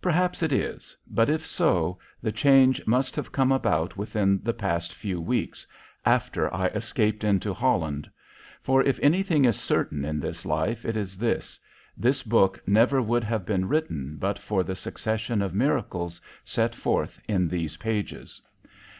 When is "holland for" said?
7.52-8.80